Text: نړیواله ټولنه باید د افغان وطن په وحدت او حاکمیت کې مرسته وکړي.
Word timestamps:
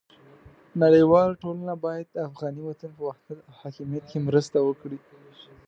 نړیواله 0.81 1.33
ټولنه 1.43 1.73
باید 1.85 2.07
د 2.11 2.17
افغان 2.29 2.55
وطن 2.67 2.91
په 2.97 3.01
وحدت 3.07 3.39
او 3.47 3.53
حاکمیت 3.61 4.03
کې 4.11 4.19
مرسته 4.27 4.57
وکړي. 4.67 4.99